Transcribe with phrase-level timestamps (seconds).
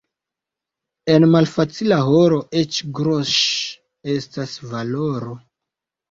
[1.15, 3.35] En malfacila horo eĉ groŝ'
[4.15, 5.37] estas valoro.